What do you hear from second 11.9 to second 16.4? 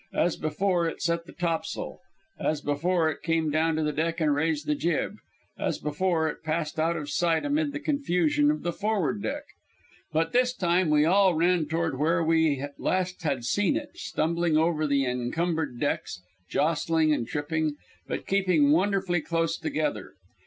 where we last had seen it, stumbling over the encumbered decks,